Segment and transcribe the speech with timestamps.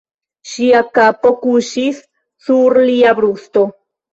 [0.53, 2.01] Ŝia kapo kuŝis
[2.47, 3.69] sur lia brusto.